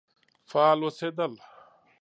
فعال 0.49 0.79
اوسېدل. 0.85 1.33